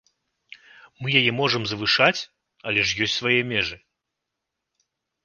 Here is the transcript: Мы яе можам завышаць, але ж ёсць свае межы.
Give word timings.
Мы 1.01 1.07
яе 1.19 1.31
можам 1.39 1.63
завышаць, 1.71 2.21
але 2.71 2.81
ж 2.93 3.05
ёсць 3.07 3.17
свае 3.21 3.37
межы. 3.53 3.77